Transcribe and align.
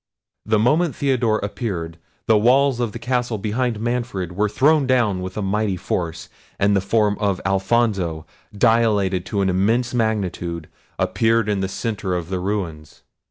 The 0.47 0.57
moment 0.57 0.95
Theodore 0.95 1.37
appeared, 1.37 1.99
the 2.25 2.35
walls 2.35 2.79
of 2.79 2.91
the 2.91 2.97
castle 2.97 3.37
behind 3.37 3.79
Manfred 3.79 4.31
were 4.31 4.49
thrown 4.49 4.87
down 4.87 5.21
with 5.21 5.37
a 5.37 5.43
mighty 5.43 5.77
force, 5.77 6.27
and 6.57 6.75
the 6.75 6.81
form 6.81 7.19
of 7.19 7.39
Alfonso, 7.45 8.25
dilated 8.51 9.27
to 9.27 9.41
an 9.41 9.49
immense 9.51 9.93
magnitude, 9.93 10.67
appeared 10.97 11.47
in 11.47 11.59
the 11.59 11.67
centre 11.69 12.15
of 12.15 12.29
the 12.29 12.39
ruins. 12.39 13.03